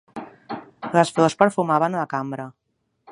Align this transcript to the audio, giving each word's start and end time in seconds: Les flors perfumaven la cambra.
Les 0.95 1.11
flors 1.17 1.37
perfumaven 1.43 1.99
la 2.01 2.09
cambra. 2.15 2.49